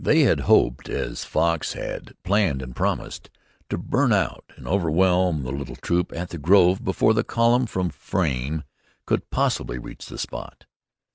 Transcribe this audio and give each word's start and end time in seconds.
They 0.03 0.21
had 0.21 0.39
hoped, 0.49 0.89
as 0.89 1.23
"Fox" 1.25 1.73
had 1.73 2.15
planned 2.23 2.63
and 2.63 2.75
promised, 2.75 3.29
to 3.69 3.77
burn 3.77 4.11
out 4.11 4.43
and 4.57 4.67
overwhelm 4.67 5.43
the 5.43 5.51
little 5.51 5.75
troop 5.75 6.11
at 6.11 6.29
the 6.29 6.39
grove 6.39 6.83
before 6.83 7.13
the 7.13 7.23
column 7.23 7.67
from 7.67 7.89
Frayne 7.91 8.63
could 9.05 9.29
possibly 9.29 9.77
reach 9.77 10.07
the 10.07 10.17
spot. 10.17 10.65